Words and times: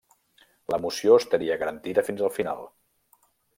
L'emoció 0.73 1.17
estaria 1.19 1.59
garantida 1.65 2.07
fins 2.09 2.25
al 2.29 2.35
final. 2.41 2.67